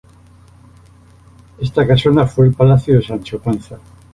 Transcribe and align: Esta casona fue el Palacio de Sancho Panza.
Esta 1.59 1.85
casona 1.85 2.25
fue 2.25 2.47
el 2.47 2.55
Palacio 2.55 2.95
de 2.95 3.05
Sancho 3.05 3.37
Panza. 3.39 3.77